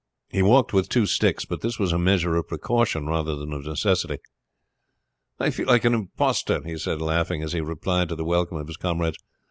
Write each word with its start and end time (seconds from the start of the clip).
He 0.31 0.41
walked 0.41 0.73
with 0.73 0.89
two 0.89 1.05
sticks, 1.05 1.45
but 1.45 1.61
this 1.61 1.77
was 1.77 1.93
a 1.93 1.99
measure 1.99 2.35
of 2.35 2.47
precaution 2.47 3.05
rather 3.05 3.35
than 3.35 3.53
of 3.53 3.67
necessity. 3.67 4.17
"I 5.39 5.51
feel 5.51 5.67
like 5.67 5.85
an 5.85 5.93
impostor," 5.93 6.63
he 6.65 6.79
said, 6.79 6.99
laughing, 6.99 7.43
as 7.43 7.53
he 7.53 7.61
replied 7.61 8.09
to 8.09 8.15
the 8.15 8.25
welcome 8.25 8.57
of 8.57 8.65
his 8.65 8.77
comrades. 8.77 9.19